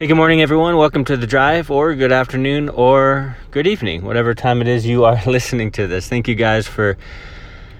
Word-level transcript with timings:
Hey, 0.00 0.06
good 0.06 0.14
morning, 0.14 0.40
everyone. 0.40 0.76
Welcome 0.76 1.04
to 1.06 1.16
the 1.16 1.26
drive, 1.26 1.72
or 1.72 1.92
good 1.96 2.12
afternoon, 2.12 2.68
or 2.68 3.36
good 3.50 3.66
evening, 3.66 4.04
whatever 4.04 4.32
time 4.32 4.60
it 4.60 4.68
is 4.68 4.86
you 4.86 5.04
are 5.04 5.20
listening 5.26 5.72
to 5.72 5.88
this. 5.88 6.06
Thank 6.08 6.28
you 6.28 6.36
guys 6.36 6.68
for 6.68 6.96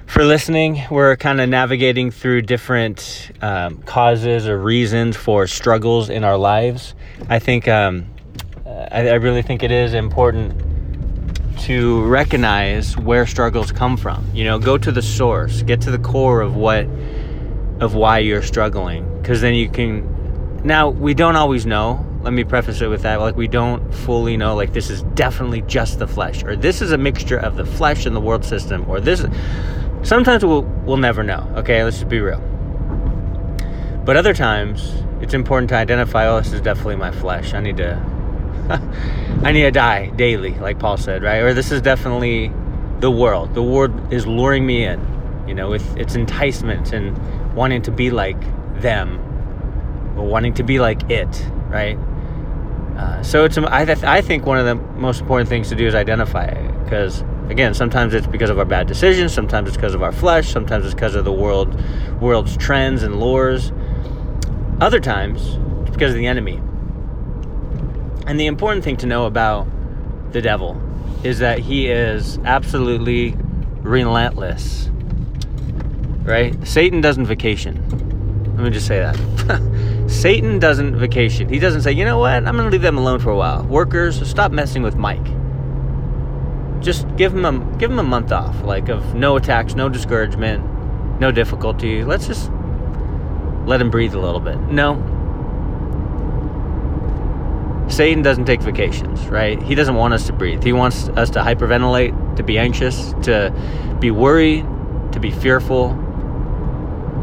for 0.09 0.25
listening. 0.25 0.83
We're 0.91 1.15
kind 1.17 1.41
of 1.41 1.49
navigating 1.49 2.11
through 2.11 2.43
different 2.43 3.31
um, 3.41 3.81
causes 3.85 4.49
or 4.49 4.59
reasons 4.59 5.17
for 5.17 5.47
struggles 5.47 6.11
in 6.11 6.25
our 6.25 6.37
lives. 6.37 6.97
I 7.29 7.39
think 7.39 7.69
um, 7.69 8.07
I, 8.67 9.11
I 9.11 9.15
really 9.15 9.43
think 9.43 9.63
it 9.63 9.71
is 9.71 9.95
important 9.95 10.61
to 11.61 12.03
recognize 12.03 12.97
where 12.99 13.29
struggles 13.29 13.71
come 13.71 13.97
from. 13.97 14.29
You 14.35 14.43
know, 14.43 14.59
go 14.59 14.77
to 14.77 14.91
the 14.91 15.03
source, 15.03 15.63
get 15.63 15.81
to 15.83 15.93
the 15.93 16.01
core 16.01 16.41
of 16.41 16.57
what 16.57 16.85
of 17.79 17.95
why 17.95 18.19
you're 18.19 18.43
struggling, 18.43 19.07
because 19.23 19.41
then 19.41 19.55
you 19.55 19.71
can. 19.71 20.17
Now 20.65 20.89
we 20.89 21.15
don't 21.15 21.37
always 21.37 21.65
know 21.65 22.08
let 22.29 22.35
me 22.35 22.45
preface 22.45 22.83
it 22.83 22.89
with 22.89 23.01
that. 23.05 23.21
Like 23.21 23.37
we 23.37 23.49
don't 23.49 23.91
fully 23.95 24.37
know 24.37 24.55
like 24.55 24.75
this 24.75 24.91
is 24.91 25.03
definitely 25.15 25.63
just 25.63 25.99
the 25.99 26.07
flesh 26.07 26.45
or 26.45 26.57
this 26.57 26.83
is 26.83 26.93
a 26.93 26.99
mixture 26.99 27.39
of 27.39 27.57
the 27.57 27.65
flesh 27.65 28.05
and 28.05 28.15
the 28.15 28.21
world 28.21 28.45
system 28.45 28.85
or 28.87 29.01
this 29.01 29.25
sometimes 30.03 30.45
we'll 30.45 30.65
we'll 30.85 30.99
never 30.99 31.23
know 31.23 31.51
okay? 31.57 31.83
Let's 31.83 31.97
just 31.97 32.11
be 32.11 32.21
real. 32.21 32.41
But 34.05 34.19
other 34.19 34.35
times 34.35 34.93
it's 35.23 35.33
important 35.33 35.71
to 35.71 35.77
identify 35.77 36.27
oh 36.27 36.39
this 36.39 36.53
is 36.53 36.61
definitely 36.61 36.97
my 36.97 37.11
flesh. 37.11 37.55
I 37.55 37.61
need 37.61 37.79
to 37.79 37.95
i 39.43 39.51
need 39.51 39.63
to 39.63 39.71
die 39.71 40.11
daily 40.11 40.53
like 40.57 40.79
paul 40.79 40.99
said 40.99 41.23
right? 41.23 41.39
Or 41.39 41.55
this 41.55 41.73
is 41.73 41.81
definitely 41.81 42.53
the 43.01 43.11
world. 43.11 43.55
The 43.55 43.63
world 43.63 44.13
is 44.13 44.27
luring 44.27 44.67
me 44.67 44.85
in 44.85 45.01
you 45.49 45.55
know 45.55 45.71
with 45.71 45.97
its 45.97 46.15
enticement 46.15 46.93
and 46.93 47.17
wanting 47.55 47.81
to 47.81 47.91
be 47.91 48.11
like 48.11 48.39
them 48.83 49.19
or 50.19 50.27
wanting 50.27 50.53
to 50.53 50.63
be 50.63 50.79
like 50.79 51.09
it 51.11 51.51
right 51.71 51.99
uh, 52.99 53.23
so 53.23 53.45
it's 53.45 53.57
I, 53.57 53.85
th- 53.85 54.03
I 54.03 54.21
think 54.21 54.45
one 54.45 54.59
of 54.59 54.67
the 54.67 54.75
most 54.75 55.21
important 55.21 55.49
things 55.49 55.69
to 55.69 55.75
do 55.75 55.87
is 55.87 55.95
identify 55.95 56.45
it 56.45 56.85
because 56.85 57.23
again 57.49 57.73
sometimes 57.73 58.13
it's 58.13 58.27
because 58.27 58.51
of 58.51 58.59
our 58.59 58.65
bad 58.65 58.87
decisions 58.87 59.33
sometimes 59.33 59.69
it's 59.69 59.77
because 59.77 59.95
of 59.95 60.03
our 60.03 60.13
flesh 60.13 60.49
sometimes 60.49 60.85
it's 60.85 60.95
because 60.95 61.15
of 61.15 61.25
the 61.25 61.33
world 61.33 61.81
world's 62.21 62.57
trends 62.57 63.03
and 63.03 63.21
lures. 63.21 63.73
Other 64.81 65.01
times 65.01 65.59
it's 65.83 65.91
because 65.91 66.13
of 66.13 66.19
the 66.19 66.27
enemy. 66.27 66.61
And 68.27 68.39
the 68.39 68.47
important 68.47 68.85
thing 68.85 68.97
to 68.99 69.07
know 69.07 69.27
about 69.27 69.67
the 70.33 70.43
devil 70.43 70.81
is 71.25 71.39
that 71.39 71.59
he 71.59 71.89
is 71.89 72.39
absolutely 72.45 73.35
relentless 73.81 74.89
right? 76.29 76.55
Satan 76.67 77.01
doesn't 77.01 77.25
vacation. 77.25 77.83
Let 78.57 78.65
me 78.65 78.71
just 78.71 78.87
say 78.87 79.01
that 79.01 79.17
Satan 80.09 80.59
doesn't 80.59 80.97
vacation. 80.97 81.49
He 81.51 81.59
doesn't 81.59 81.83
say, 81.83 81.93
you 81.93 82.05
know 82.05 82.19
what, 82.19 82.47
I'm 82.47 82.57
going 82.57 82.65
to 82.65 82.71
leave 82.71 82.83
them 82.83 82.97
alone 82.97 83.21
for 83.21 83.31
a 83.31 83.37
while. 83.37 83.63
Workers, 83.65 84.27
stop 84.29 84.51
messing 84.51 84.83
with 84.83 84.97
Mike. 84.97 85.27
Just 86.81 87.07
give 87.17 87.35
him 87.35 87.45
a 87.45 87.77
give 87.77 87.91
him 87.91 87.99
a 87.99 88.05
month 88.05 88.33
off, 88.33 88.63
like 88.63 88.89
of 88.89 89.15
no 89.15 89.37
attacks, 89.37 89.75
no 89.75 89.89
discouragement, 89.89 90.65
no 91.21 91.31
difficulty. 91.31 92.05
Let's 92.05 92.27
just 92.27 92.51
let 93.67 93.81
him 93.81 93.91
breathe 93.91 94.15
a 94.15 94.21
little 94.21 94.41
bit. 94.41 94.59
No. 94.61 94.97
Satan 97.89 98.23
doesn't 98.23 98.45
take 98.45 98.63
vacations, 98.63 99.27
right? 99.27 99.61
He 99.63 99.75
doesn't 99.75 99.95
want 99.95 100.15
us 100.15 100.27
to 100.27 100.33
breathe. 100.33 100.63
He 100.63 100.73
wants 100.73 101.09
us 101.11 101.31
to 101.31 101.41
hyperventilate, 101.41 102.37
to 102.37 102.43
be 102.43 102.59
anxious, 102.59 103.13
to 103.23 103.53
be 103.99 104.11
worried, 104.11 104.65
to 105.13 105.21
be 105.21 105.31
fearful, 105.31 105.91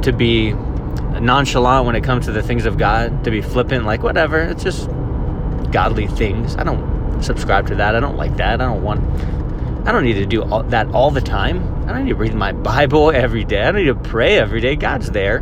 to 0.01 0.11
be 0.11 0.53
nonchalant 1.19 1.85
when 1.85 1.95
it 1.95 2.03
comes 2.03 2.25
to 2.25 2.31
the 2.31 2.43
things 2.43 2.65
of 2.65 2.77
God, 2.77 3.23
to 3.23 3.31
be 3.31 3.41
flippant, 3.41 3.85
like 3.85 4.03
whatever. 4.03 4.39
It's 4.39 4.63
just 4.63 4.89
godly 5.71 6.07
things. 6.07 6.55
I 6.55 6.63
don't 6.63 7.21
subscribe 7.21 7.67
to 7.67 7.75
that. 7.75 7.95
I 7.95 7.99
don't 7.99 8.17
like 8.17 8.37
that. 8.37 8.61
I 8.61 8.65
don't 8.65 8.83
want. 8.83 9.01
I 9.87 9.91
don't 9.91 10.03
need 10.03 10.13
to 10.13 10.25
do 10.25 10.43
all, 10.43 10.63
that 10.63 10.87
all 10.89 11.11
the 11.11 11.21
time. 11.21 11.83
I 11.87 11.93
don't 11.93 12.05
need 12.05 12.11
to 12.11 12.15
read 12.15 12.33
my 12.33 12.51
Bible 12.71 13.11
every 13.11 13.43
day. 13.43 13.61
I 13.61 13.71
don't 13.71 13.83
need 13.83 13.87
to 13.87 13.95
pray 13.95 14.37
every 14.37 14.61
day. 14.61 14.75
God's 14.75 15.11
there. 15.11 15.41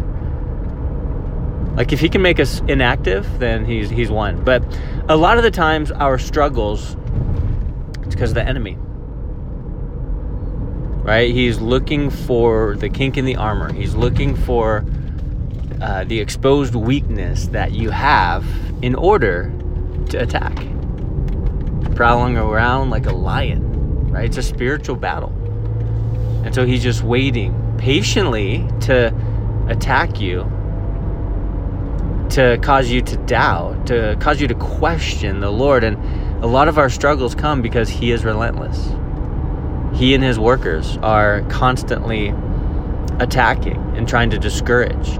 Like 1.76 1.92
if 1.92 2.00
He 2.00 2.10
can 2.10 2.22
make 2.22 2.40
us 2.40 2.62
inactive, 2.68 3.40
then 3.40 3.66
He's 3.66 3.90
He's 3.90 4.12
won. 4.12 4.44
But 4.44 4.64
a 5.10 5.16
lot 5.16 5.38
of 5.38 5.44
the 5.44 5.52
times, 5.52 5.92
our 5.92 6.18
struggles, 6.18 6.96
it's 8.02 8.16
because 8.16 8.32
of 8.32 8.36
the 8.36 8.48
enemy. 8.48 8.78
Right? 11.04 11.34
He's 11.34 11.60
looking 11.60 12.10
for 12.10 12.76
the 12.78 12.90
kink 12.90 13.18
in 13.18 13.26
the 13.26 13.36
armor. 13.36 13.74
He's 13.74 13.94
looking 13.94 14.36
for 14.36 14.86
uh, 15.82 16.04
the 16.06 16.20
exposed 16.20 16.76
weakness 16.76 17.48
that 17.48 17.72
you 17.72 17.90
have 17.90 18.46
in 18.82 18.96
order 18.96 19.52
to 20.10 20.22
attack. 20.22 20.56
Prowling 21.96 22.38
around 22.38 22.90
like 22.90 23.06
a 23.06 23.14
lion, 23.14 24.10
right? 24.10 24.26
It's 24.26 24.38
a 24.38 24.44
spiritual 24.44 24.96
battle. 24.96 25.32
And 26.44 26.54
so 26.54 26.66
he's 26.66 26.84
just 26.84 27.04
waiting 27.04 27.54
patiently 27.78 28.68
to 28.82 29.14
attack 29.68 30.20
you, 30.20 30.44
to 32.32 32.58
cause 32.62 32.90
you 32.90 33.02
to 33.02 33.18
doubt, 33.26 33.88
to 33.88 34.18
cause 34.20 34.42
you 34.42 34.48
to 34.48 34.56
question 34.56 35.40
the 35.40 35.52
Lord. 35.52 35.84
And 35.84 35.98
a 36.44 36.48
lot 36.48 36.68
of 36.68 36.78
our 36.78 36.90
struggles 36.90 37.36
come 37.36 37.62
because 37.62 37.90
he 37.90 38.12
is 38.12 38.26
relentless. 38.26 38.90
He 39.98 40.14
and 40.16 40.24
his 40.24 40.40
workers 40.40 40.98
are 40.98 41.42
constantly 41.50 42.34
attacking 43.20 43.78
and 43.96 44.08
trying 44.08 44.32
to 44.32 44.40
discourage. 44.40 45.20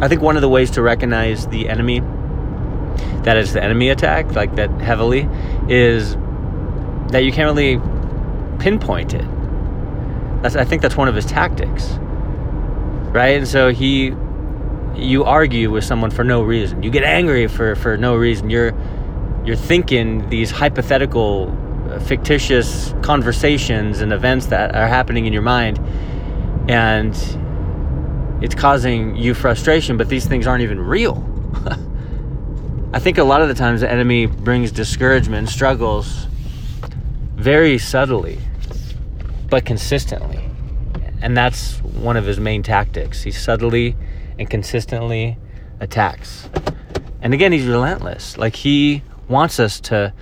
I 0.00 0.08
think 0.08 0.22
one 0.22 0.36
of 0.36 0.42
the 0.42 0.48
ways 0.48 0.70
to 0.72 0.82
recognize 0.82 1.46
the 1.48 1.68
enemy 1.68 2.00
that 3.22 3.36
is 3.36 3.52
the 3.52 3.62
enemy 3.62 3.90
attack, 3.90 4.32
like 4.32 4.54
that 4.56 4.70
heavily, 4.80 5.28
is 5.68 6.16
that 7.12 7.24
you 7.24 7.32
can't 7.32 7.54
really 7.54 7.78
pinpoint 8.58 9.14
it. 9.14 9.26
That's 10.42 10.56
I 10.56 10.64
think 10.64 10.80
that's 10.80 10.96
one 10.96 11.08
of 11.08 11.14
his 11.14 11.26
tactics. 11.26 11.98
Right? 13.12 13.38
And 13.38 13.48
so 13.48 13.72
he 13.72 14.14
you 14.96 15.24
argue 15.24 15.70
with 15.70 15.84
someone 15.84 16.10
for 16.10 16.24
no 16.24 16.42
reason. 16.42 16.82
You 16.82 16.90
get 16.90 17.04
angry 17.04 17.46
for, 17.46 17.74
for 17.76 17.96
no 17.96 18.16
reason. 18.16 18.50
You're 18.50 18.74
you're 19.44 19.56
thinking 19.56 20.28
these 20.28 20.50
hypothetical 20.50 21.56
uh, 21.90 21.98
fictitious 22.00 22.94
conversations 23.02 24.00
and 24.00 24.12
events 24.12 24.46
that 24.46 24.74
are 24.74 24.86
happening 24.86 25.26
in 25.26 25.32
your 25.32 25.42
mind 25.42 25.78
and 26.68 27.14
it's 28.40 28.54
causing 28.54 29.16
you 29.16 29.34
frustration, 29.34 29.96
but 29.96 30.08
these 30.08 30.26
things 30.26 30.46
aren't 30.46 30.62
even 30.62 30.80
real. 30.80 31.26
I 32.92 32.98
think 32.98 33.18
a 33.18 33.24
lot 33.24 33.42
of 33.42 33.48
the 33.48 33.54
times 33.54 33.82
the 33.82 33.90
enemy 33.90 34.26
brings 34.26 34.72
discouragement, 34.72 35.48
struggles 35.48 36.26
very 37.34 37.78
subtly, 37.78 38.38
but 39.48 39.64
consistently. 39.64 40.44
And 41.22 41.36
that's 41.36 41.78
one 41.82 42.16
of 42.16 42.24
his 42.24 42.40
main 42.40 42.62
tactics. 42.62 43.22
He 43.22 43.30
subtly 43.30 43.94
and 44.38 44.48
consistently 44.48 45.36
attacks. 45.80 46.48
And 47.20 47.34
again, 47.34 47.52
he's 47.52 47.66
relentless. 47.66 48.38
Like 48.38 48.56
he 48.56 49.02
wants 49.28 49.60
us 49.60 49.80
to 49.82 50.14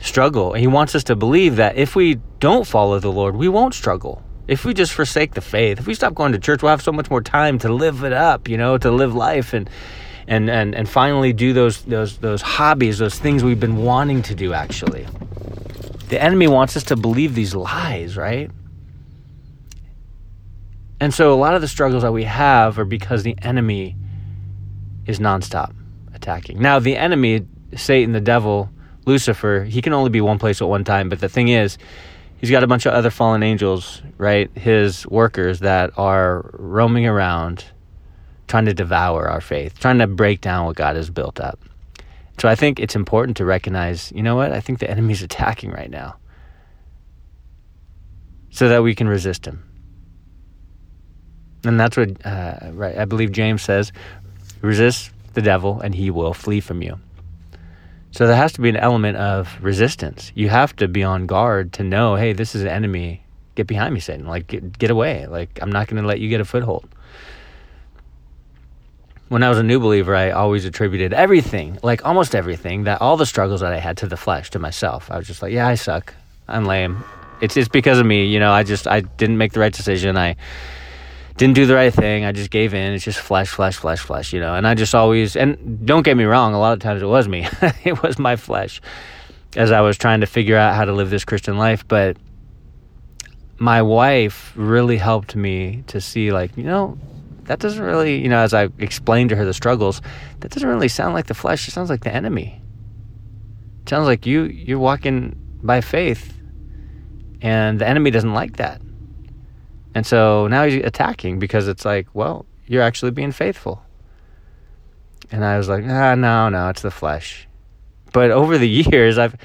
struggle. 0.00 0.52
He 0.52 0.66
wants 0.66 0.94
us 0.94 1.04
to 1.04 1.16
believe 1.16 1.56
that 1.56 1.76
if 1.76 1.96
we 1.96 2.20
don't 2.38 2.66
follow 2.66 2.98
the 2.98 3.10
Lord, 3.10 3.34
we 3.34 3.48
won't 3.48 3.74
struggle 3.74 4.22
if 4.50 4.64
we 4.64 4.74
just 4.74 4.92
forsake 4.92 5.34
the 5.34 5.40
faith, 5.40 5.78
if 5.78 5.86
we 5.86 5.94
stop 5.94 6.12
going 6.12 6.32
to 6.32 6.38
church, 6.38 6.60
we'll 6.60 6.70
have 6.70 6.82
so 6.82 6.90
much 6.90 7.08
more 7.08 7.22
time 7.22 7.56
to 7.60 7.72
live 7.72 8.02
it 8.02 8.12
up, 8.12 8.48
you 8.48 8.56
know, 8.56 8.76
to 8.76 8.90
live 8.90 9.14
life 9.14 9.52
and 9.52 9.70
and 10.26 10.50
and 10.50 10.74
and 10.74 10.88
finally 10.88 11.32
do 11.32 11.52
those 11.52 11.82
those 11.82 12.18
those 12.18 12.42
hobbies, 12.42 12.98
those 12.98 13.16
things 13.16 13.44
we've 13.44 13.60
been 13.60 13.76
wanting 13.76 14.22
to 14.22 14.34
do 14.34 14.52
actually. 14.52 15.06
The 16.08 16.20
enemy 16.20 16.48
wants 16.48 16.76
us 16.76 16.82
to 16.84 16.96
believe 16.96 17.36
these 17.36 17.54
lies, 17.54 18.16
right? 18.16 18.50
And 20.98 21.14
so 21.14 21.32
a 21.32 21.38
lot 21.38 21.54
of 21.54 21.60
the 21.60 21.68
struggles 21.68 22.02
that 22.02 22.12
we 22.12 22.24
have 22.24 22.76
are 22.76 22.84
because 22.84 23.22
the 23.22 23.36
enemy 23.42 23.94
is 25.06 25.20
nonstop 25.20 25.72
attacking. 26.12 26.60
Now, 26.60 26.80
the 26.80 26.96
enemy, 26.96 27.46
Satan, 27.76 28.12
the 28.12 28.20
devil, 28.20 28.68
Lucifer, 29.06 29.62
he 29.62 29.80
can 29.80 29.92
only 29.92 30.10
be 30.10 30.20
one 30.20 30.40
place 30.40 30.60
at 30.60 30.68
one 30.68 30.82
time, 30.82 31.08
but 31.08 31.20
the 31.20 31.28
thing 31.28 31.48
is, 31.48 31.78
he's 32.40 32.50
got 32.50 32.64
a 32.64 32.66
bunch 32.66 32.86
of 32.86 32.94
other 32.94 33.10
fallen 33.10 33.42
angels, 33.42 34.02
right? 34.16 34.50
His 34.56 35.06
workers 35.06 35.60
that 35.60 35.90
are 35.96 36.50
roaming 36.54 37.06
around 37.06 37.64
trying 38.48 38.64
to 38.64 38.74
devour 38.74 39.28
our 39.28 39.40
faith, 39.40 39.78
trying 39.78 39.98
to 39.98 40.06
break 40.06 40.40
down 40.40 40.66
what 40.66 40.76
God 40.76 40.96
has 40.96 41.08
built 41.08 41.38
up. 41.38 41.60
So 42.40 42.48
I 42.48 42.54
think 42.54 42.80
it's 42.80 42.96
important 42.96 43.36
to 43.36 43.44
recognize, 43.44 44.10
you 44.12 44.22
know 44.22 44.34
what? 44.34 44.52
I 44.52 44.60
think 44.60 44.80
the 44.80 44.90
enemy's 44.90 45.22
attacking 45.30 45.70
right 45.70 45.90
now. 45.90 46.16
So 48.50 48.68
that 48.68 48.82
we 48.82 48.96
can 48.96 49.06
resist 49.06 49.46
him. 49.46 49.64
And 51.64 51.78
that's 51.78 51.96
what 51.96 52.26
uh, 52.26 52.70
right 52.72 52.98
I 52.98 53.04
believe 53.04 53.30
James 53.30 53.62
says, 53.62 53.92
resist 54.62 55.12
the 55.34 55.42
devil 55.42 55.80
and 55.80 55.94
he 55.94 56.10
will 56.10 56.34
flee 56.34 56.60
from 56.60 56.82
you. 56.82 56.98
So 58.12 58.26
there 58.26 58.36
has 58.36 58.52
to 58.54 58.60
be 58.60 58.68
an 58.68 58.76
element 58.76 59.16
of 59.18 59.56
resistance. 59.62 60.32
You 60.34 60.48
have 60.48 60.74
to 60.76 60.88
be 60.88 61.04
on 61.04 61.26
guard 61.26 61.72
to 61.74 61.84
know, 61.84 62.16
hey, 62.16 62.32
this 62.32 62.54
is 62.54 62.62
an 62.62 62.68
enemy. 62.68 63.22
Get 63.54 63.66
behind 63.66 63.94
me, 63.94 64.00
Satan. 64.00 64.26
Like, 64.26 64.48
get, 64.48 64.78
get 64.78 64.90
away. 64.90 65.26
Like, 65.26 65.58
I'm 65.62 65.70
not 65.70 65.86
going 65.86 66.02
to 66.02 66.08
let 66.08 66.18
you 66.20 66.28
get 66.28 66.40
a 66.40 66.44
foothold. 66.44 66.88
when 69.30 69.44
I 69.44 69.48
was 69.48 69.58
a 69.58 69.62
new 69.62 69.78
believer, 69.78 70.16
I 70.16 70.32
always 70.32 70.64
attributed 70.64 71.12
everything, 71.12 71.78
like 71.84 72.04
almost 72.04 72.34
everything, 72.34 72.82
that 72.84 73.00
all 73.00 73.16
the 73.16 73.24
struggles 73.24 73.60
that 73.60 73.72
I 73.72 73.78
had 73.78 73.96
to 73.98 74.08
the 74.08 74.16
flesh, 74.16 74.50
to 74.50 74.58
myself. 74.58 75.08
I 75.08 75.16
was 75.16 75.26
just 75.26 75.40
like, 75.40 75.52
yeah, 75.52 75.68
I 75.68 75.76
suck. 75.76 76.12
I'm 76.48 76.64
lame. 76.64 77.04
It's 77.40 77.56
it's 77.56 77.68
because 77.68 78.00
of 78.00 78.06
me, 78.06 78.26
you 78.26 78.40
know. 78.40 78.50
I 78.50 78.64
just 78.64 78.88
I 78.88 79.00
didn't 79.02 79.38
make 79.38 79.52
the 79.52 79.60
right 79.60 79.72
decision. 79.72 80.18
I 80.18 80.34
didn't 81.40 81.54
do 81.54 81.64
the 81.64 81.74
right 81.74 81.92
thing. 81.92 82.26
I 82.26 82.32
just 82.32 82.50
gave 82.50 82.74
in. 82.74 82.92
It's 82.92 83.02
just 83.02 83.18
flesh, 83.18 83.48
flesh, 83.48 83.76
flesh, 83.76 84.00
flesh, 84.00 84.34
you 84.34 84.40
know. 84.40 84.54
And 84.54 84.68
I 84.68 84.74
just 84.74 84.94
always 84.94 85.36
and 85.36 85.86
don't 85.86 86.02
get 86.02 86.14
me 86.14 86.24
wrong, 86.24 86.52
a 86.52 86.58
lot 86.58 86.74
of 86.74 86.80
times 86.80 87.00
it 87.00 87.06
was 87.06 87.28
me. 87.28 87.48
it 87.82 88.02
was 88.02 88.18
my 88.18 88.36
flesh 88.36 88.82
as 89.56 89.72
I 89.72 89.80
was 89.80 89.96
trying 89.96 90.20
to 90.20 90.26
figure 90.26 90.58
out 90.58 90.74
how 90.74 90.84
to 90.84 90.92
live 90.92 91.08
this 91.08 91.24
Christian 91.24 91.56
life, 91.56 91.88
but 91.88 92.18
my 93.56 93.80
wife 93.80 94.52
really 94.54 94.98
helped 94.98 95.34
me 95.34 95.82
to 95.86 95.98
see 95.98 96.30
like, 96.30 96.54
you 96.58 96.64
know, 96.64 96.98
that 97.44 97.58
doesn't 97.58 97.82
really, 97.82 98.20
you 98.20 98.28
know, 98.28 98.40
as 98.40 98.52
I 98.52 98.68
explained 98.78 99.30
to 99.30 99.36
her 99.36 99.46
the 99.46 99.54
struggles, 99.54 100.02
that 100.40 100.50
doesn't 100.50 100.68
really 100.68 100.88
sound 100.88 101.14
like 101.14 101.26
the 101.26 101.34
flesh. 101.34 101.66
It 101.66 101.70
sounds 101.70 101.88
like 101.88 102.04
the 102.04 102.14
enemy. 102.14 102.60
It 103.82 103.88
sounds 103.88 104.04
like 104.04 104.26
you 104.26 104.42
you're 104.42 104.78
walking 104.78 105.36
by 105.62 105.80
faith, 105.80 106.34
and 107.40 107.78
the 107.80 107.88
enemy 107.88 108.10
doesn't 108.10 108.34
like 108.34 108.58
that. 108.58 108.82
And 109.94 110.06
so 110.06 110.46
now 110.46 110.64
he's 110.64 110.84
attacking 110.84 111.38
because 111.38 111.68
it's 111.68 111.84
like, 111.84 112.06
well, 112.14 112.46
you're 112.66 112.82
actually 112.82 113.10
being 113.10 113.32
faithful. 113.32 113.82
And 115.32 115.44
I 115.44 115.58
was 115.58 115.68
like, 115.68 115.84
ah, 115.86 116.14
no, 116.14 116.48
no, 116.48 116.68
it's 116.68 116.82
the 116.82 116.90
flesh. 116.90 117.48
But 118.12 118.30
over 118.30 118.58
the 118.58 118.68
years, 118.92 119.18
I've, 119.18 119.36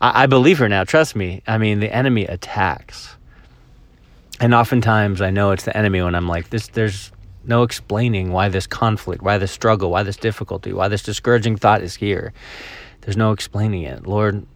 I, 0.00 0.24
I 0.24 0.26
believe 0.26 0.58
her 0.58 0.68
now. 0.68 0.84
Trust 0.84 1.16
me. 1.16 1.42
I 1.46 1.58
mean, 1.58 1.80
the 1.80 1.94
enemy 1.94 2.24
attacks, 2.26 3.16
and 4.40 4.54
oftentimes 4.54 5.20
I 5.20 5.30
know 5.30 5.50
it's 5.50 5.64
the 5.64 5.76
enemy 5.76 6.02
when 6.02 6.14
I'm 6.14 6.28
like, 6.28 6.50
this. 6.50 6.68
There's 6.68 7.12
no 7.44 7.62
explaining 7.62 8.32
why 8.32 8.48
this 8.48 8.66
conflict, 8.66 9.22
why 9.22 9.38
this 9.38 9.50
struggle, 9.50 9.90
why 9.90 10.02
this 10.02 10.16
difficulty, 10.16 10.72
why 10.72 10.88
this 10.88 11.02
discouraging 11.02 11.56
thought 11.56 11.82
is 11.82 11.94
here. 11.94 12.32
There's 13.02 13.16
no 13.16 13.32
explaining 13.32 13.82
it. 13.82 14.06
Lord, 14.06 14.46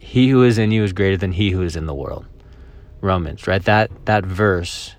he 0.00 0.28
who 0.28 0.44
is 0.44 0.58
in 0.58 0.70
you 0.70 0.84
is 0.84 0.92
greater 0.92 1.16
than 1.16 1.32
he 1.32 1.50
who 1.50 1.62
is 1.62 1.74
in 1.76 1.86
the 1.86 1.94
world. 1.94 2.26
Romans, 3.04 3.46
right? 3.46 3.62
That 3.64 3.90
that 4.06 4.24
verse 4.24 4.94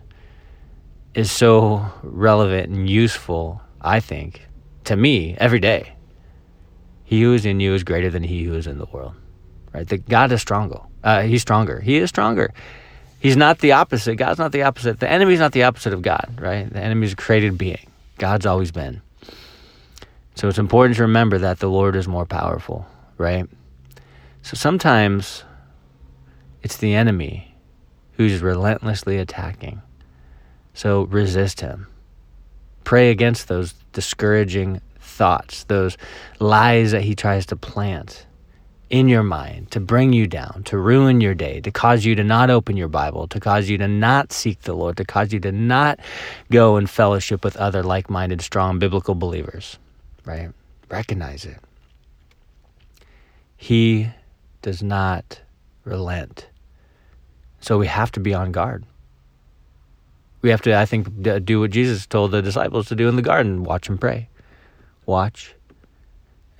is 1.15 1.31
so 1.31 1.85
relevant 2.03 2.69
and 2.69 2.89
useful, 2.89 3.61
I 3.81 3.99
think, 3.99 4.47
to 4.85 4.95
me 4.95 5.35
every 5.37 5.59
day. 5.59 5.93
He 7.03 7.21
who 7.21 7.33
is 7.33 7.45
in 7.45 7.59
you 7.59 7.73
is 7.73 7.83
greater 7.83 8.09
than 8.09 8.23
he 8.23 8.43
who 8.43 8.53
is 8.53 8.67
in 8.67 8.77
the 8.77 8.85
world. 8.85 9.13
Right? 9.73 9.87
That 9.87 10.07
God 10.07 10.31
is 10.31 10.41
stronger. 10.41 10.79
Uh, 11.03 11.21
he's 11.21 11.41
stronger. 11.41 11.79
He 11.79 11.97
is 11.97 12.09
stronger. 12.09 12.53
He's 13.19 13.35
not 13.35 13.59
the 13.59 13.73
opposite. 13.73 14.15
God's 14.15 14.39
not 14.39 14.51
the 14.51 14.63
opposite. 14.63 14.99
The 14.99 15.09
enemy's 15.09 15.39
not 15.39 15.51
the 15.51 15.63
opposite 15.63 15.93
of 15.93 16.01
God, 16.01 16.37
right? 16.39 16.71
The 16.71 16.79
enemy's 16.79 17.13
a 17.13 17.15
created 17.15 17.57
being. 17.57 17.87
God's 18.17 18.45
always 18.45 18.71
been. 18.71 19.01
So 20.35 20.47
it's 20.47 20.57
important 20.57 20.97
to 20.97 21.03
remember 21.03 21.37
that 21.39 21.59
the 21.59 21.69
Lord 21.69 21.95
is 21.95 22.07
more 22.07 22.25
powerful, 22.25 22.85
right? 23.17 23.47
So 24.41 24.55
sometimes 24.55 25.43
it's 26.61 26.77
the 26.77 26.93
enemy 26.93 27.54
who's 28.17 28.41
relentlessly 28.41 29.17
attacking. 29.17 29.81
So 30.73 31.03
resist 31.03 31.61
him. 31.61 31.87
Pray 32.83 33.09
against 33.09 33.47
those 33.47 33.73
discouraging 33.93 34.81
thoughts, 34.99 35.63
those 35.65 35.97
lies 36.39 36.91
that 36.91 37.03
he 37.03 37.15
tries 37.15 37.45
to 37.47 37.55
plant 37.55 38.25
in 38.89 39.07
your 39.07 39.23
mind 39.23 39.71
to 39.71 39.79
bring 39.79 40.13
you 40.13 40.27
down, 40.27 40.61
to 40.65 40.77
ruin 40.77 41.19
your 41.19 41.33
day, 41.33 41.59
to 41.61 41.71
cause 41.71 42.05
you 42.05 42.15
to 42.15 42.23
not 42.23 42.49
open 42.49 42.77
your 42.77 42.87
Bible, 42.87 43.27
to 43.27 43.39
cause 43.39 43.67
you 43.69 43.77
to 43.77 43.87
not 43.87 44.31
seek 44.31 44.61
the 44.61 44.73
Lord, 44.73 44.97
to 44.97 45.05
cause 45.05 45.33
you 45.33 45.39
to 45.39 45.51
not 45.51 45.99
go 46.51 46.75
and 46.75 46.89
fellowship 46.89 47.43
with 47.43 47.57
other 47.57 47.81
like 47.81 48.09
minded, 48.09 48.41
strong 48.41 48.77
biblical 48.77 49.15
believers, 49.15 49.79
right? 50.23 50.49
Recognize 50.89 51.45
it. 51.45 51.57
He 53.57 54.09
does 54.61 54.83
not 54.83 55.41
relent. 55.83 56.47
So 57.65 57.79
we 57.79 57.87
have 57.87 58.11
to 58.11 58.19
be 58.19 58.31
on 58.31 58.51
guard. 58.51 58.85
We 60.43 60.51
have 60.51 60.61
to, 60.61 60.77
I 60.77 60.85
think, 60.85 61.23
do 61.45 61.59
what 61.61 61.71
Jesus 61.71 62.05
told 62.05 62.29
the 62.29 62.43
disciples 62.43 62.87
to 62.89 62.95
do 62.95 63.09
in 63.09 63.15
the 63.15 63.23
garden 63.23 63.63
watch 63.63 63.89
and 63.89 63.99
pray. 63.99 64.29
Watch 65.07 65.55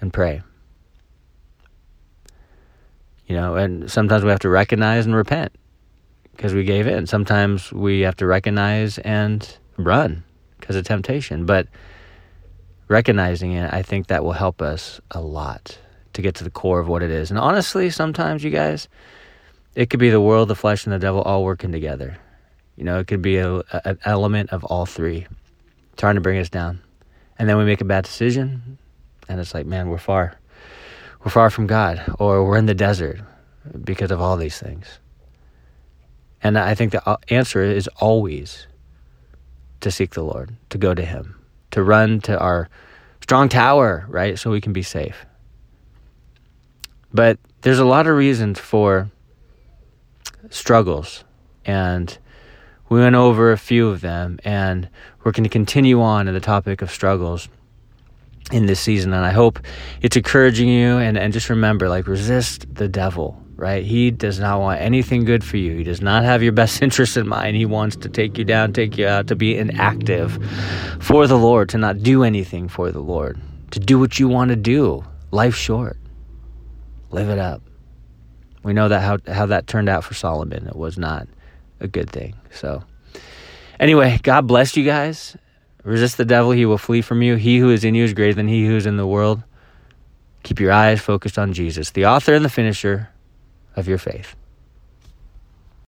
and 0.01 0.11
pray. 0.11 0.41
You 3.27 3.35
know, 3.35 3.53
and 3.53 3.91
sometimes 3.91 4.23
we 4.23 4.31
have 4.31 4.39
to 4.39 4.49
recognize 4.49 5.05
and 5.05 5.15
repent 5.15 5.51
because 6.31 6.55
we 6.55 6.63
gave 6.63 6.87
in. 6.87 7.05
Sometimes 7.05 7.71
we 7.71 7.99
have 7.99 8.15
to 8.15 8.25
recognize 8.25 8.97
and 8.97 9.57
run 9.77 10.23
because 10.59 10.75
of 10.75 10.85
temptation. 10.85 11.45
But 11.45 11.67
recognizing 12.87 13.51
it, 13.51 13.71
I 13.71 13.83
think 13.83 14.07
that 14.07 14.23
will 14.23 14.31
help 14.31 14.59
us 14.59 14.99
a 15.11 15.21
lot 15.21 15.77
to 16.13 16.23
get 16.23 16.33
to 16.35 16.43
the 16.43 16.49
core 16.49 16.79
of 16.79 16.87
what 16.87 17.03
it 17.03 17.11
is. 17.11 17.29
And 17.29 17.37
honestly, 17.37 17.91
sometimes, 17.91 18.43
you 18.43 18.49
guys, 18.49 18.87
it 19.75 19.89
could 19.89 19.99
be 19.99 20.09
the 20.09 20.21
world, 20.21 20.47
the 20.47 20.55
flesh, 20.55 20.85
and 20.85 20.93
the 20.93 20.99
devil 20.99 21.21
all 21.21 21.43
working 21.43 21.71
together. 21.71 22.17
You 22.75 22.83
know, 22.83 22.99
it 22.99 23.07
could 23.07 23.21
be 23.21 23.37
a, 23.37 23.55
a, 23.57 23.81
an 23.85 23.99
element 24.05 24.49
of 24.51 24.63
all 24.63 24.85
three 24.85 25.27
trying 25.97 26.15
to 26.15 26.21
bring 26.21 26.39
us 26.39 26.49
down. 26.49 26.81
And 27.37 27.47
then 27.47 27.57
we 27.57 27.65
make 27.65 27.81
a 27.81 27.85
bad 27.85 28.05
decision, 28.05 28.77
and 29.27 29.39
it's 29.39 29.53
like, 29.53 29.65
man, 29.65 29.89
we're 29.89 29.97
far 29.97 30.37
we're 31.23 31.31
far 31.31 31.49
from 31.49 31.65
God 31.65 32.03
or 32.19 32.45
we're 32.45 32.57
in 32.57 32.67
the 32.67 32.75
desert 32.75 33.19
because 33.83 34.11
of 34.11 34.21
all 34.21 34.37
these 34.37 34.59
things. 34.59 34.99
And 36.43 36.55
I 36.55 36.75
think 36.75 36.91
the 36.91 37.07
uh, 37.09 37.17
answer 37.29 37.63
is 37.63 37.87
always 37.99 38.67
to 39.81 39.89
seek 39.89 40.11
the 40.11 40.21
Lord, 40.21 40.55
to 40.69 40.77
go 40.77 40.93
to 40.93 41.03
Him, 41.03 41.35
to 41.71 41.81
run 41.83 42.21
to 42.21 42.39
our 42.39 42.69
strong 43.21 43.49
tower, 43.49 44.05
right? 44.07 44.37
So 44.37 44.51
we 44.51 44.61
can 44.61 44.71
be 44.71 44.83
safe. 44.83 45.25
But 47.11 47.39
there's 47.61 47.79
a 47.79 47.85
lot 47.85 48.05
of 48.05 48.15
reasons 48.15 48.59
for 48.59 49.09
struggles. 50.49 51.23
And 51.65 52.17
we 52.89 52.99
went 52.99 53.15
over 53.15 53.51
a 53.51 53.57
few 53.57 53.89
of 53.89 54.01
them. 54.01 54.39
And 54.43 54.89
we're 55.23 55.31
going 55.31 55.43
to 55.43 55.49
continue 55.49 56.01
on 56.01 56.27
in 56.27 56.33
the 56.33 56.39
topic 56.39 56.81
of 56.81 56.91
struggles 56.91 57.49
in 58.51 58.67
this 58.67 58.79
season. 58.79 59.13
And 59.13 59.25
I 59.25 59.31
hope 59.31 59.59
it's 60.01 60.15
encouraging 60.15 60.69
you. 60.69 60.97
And, 60.97 61.17
and 61.17 61.33
just 61.33 61.49
remember, 61.49 61.89
like, 61.89 62.07
resist 62.07 62.73
the 62.73 62.87
devil, 62.87 63.41
right? 63.55 63.83
He 63.83 64.11
does 64.11 64.39
not 64.39 64.59
want 64.59 64.81
anything 64.81 65.25
good 65.25 65.43
for 65.43 65.57
you. 65.57 65.75
He 65.75 65.83
does 65.83 66.01
not 66.01 66.23
have 66.23 66.43
your 66.43 66.51
best 66.51 66.81
interest 66.81 67.17
in 67.17 67.27
mind. 67.27 67.57
He 67.57 67.65
wants 67.65 67.95
to 67.97 68.09
take 68.09 68.37
you 68.37 68.45
down, 68.45 68.73
take 68.73 68.97
you 68.97 69.07
out, 69.07 69.27
to 69.27 69.35
be 69.35 69.57
inactive 69.57 70.37
for 70.99 71.27
the 71.27 71.37
Lord, 71.37 71.69
to 71.69 71.77
not 71.77 72.03
do 72.03 72.23
anything 72.23 72.67
for 72.67 72.91
the 72.91 73.01
Lord, 73.01 73.39
to 73.71 73.79
do 73.79 73.99
what 73.99 74.19
you 74.19 74.27
want 74.27 74.49
to 74.49 74.55
do. 74.55 75.03
Life's 75.31 75.57
short. 75.57 75.97
Live 77.11 77.29
it 77.29 77.39
up. 77.39 77.61
We 78.65 78.73
know 78.73 78.87
that 78.87 79.01
how, 79.01 79.19
how 79.31 79.45
that 79.45 79.67
turned 79.67 79.89
out 79.89 80.03
for 80.03 80.15
Solomon. 80.15 80.65
It 80.65 80.75
was 80.75 80.97
not 80.97 81.27
a 81.79 81.87
good 81.87 82.09
thing. 82.09 82.33
So, 82.49 82.83
anyway, 83.79 84.19
God 84.23 84.47
bless 84.47 84.75
you 84.75 84.83
guys. 84.83 85.37
Resist 85.83 86.17
the 86.17 86.25
devil, 86.25 86.49
he 86.49 86.65
will 86.65 86.79
flee 86.79 87.01
from 87.01 87.21
you. 87.21 87.35
He 87.35 87.59
who 87.59 87.69
is 87.69 87.83
in 87.83 87.93
you 87.93 88.03
is 88.03 88.15
greater 88.15 88.33
than 88.33 88.47
he 88.47 88.65
who 88.65 88.75
is 88.75 88.87
in 88.87 88.97
the 88.97 89.05
world. 89.05 89.43
Keep 90.41 90.59
your 90.59 90.71
eyes 90.71 90.99
focused 90.99 91.37
on 91.37 91.53
Jesus, 91.53 91.91
the 91.91 92.07
author 92.07 92.33
and 92.33 92.43
the 92.43 92.49
finisher 92.49 93.09
of 93.75 93.87
your 93.87 93.99
faith. 93.99 94.35